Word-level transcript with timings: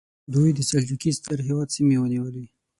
دوی 0.33 0.49
د 0.53 0.59
سلجوقي 0.69 1.11
ستر 1.17 1.37
هېواد 1.47 1.67
سیمې 1.75 1.97
ونیولې. 1.99 2.45